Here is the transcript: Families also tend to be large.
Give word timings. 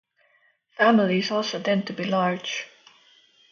Families 0.77 1.29
also 1.29 1.61
tend 1.61 1.85
to 1.85 1.93
be 1.93 2.05
large. 2.05 2.65